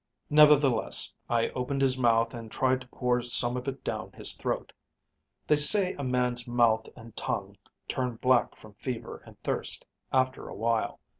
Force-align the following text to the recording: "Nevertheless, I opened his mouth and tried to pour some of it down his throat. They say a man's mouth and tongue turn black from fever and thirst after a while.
"Nevertheless, 0.31 1.13
I 1.29 1.49
opened 1.49 1.83
his 1.83 1.95
mouth 1.95 2.33
and 2.33 2.51
tried 2.51 2.81
to 2.81 2.87
pour 2.87 3.21
some 3.21 3.55
of 3.55 3.67
it 3.67 3.83
down 3.83 4.11
his 4.13 4.33
throat. 4.33 4.73
They 5.45 5.57
say 5.57 5.93
a 5.93 6.03
man's 6.03 6.47
mouth 6.47 6.87
and 6.95 7.15
tongue 7.15 7.55
turn 7.87 8.15
black 8.15 8.55
from 8.55 8.73
fever 8.73 9.21
and 9.27 9.39
thirst 9.43 9.85
after 10.11 10.49
a 10.49 10.55
while. 10.55 10.99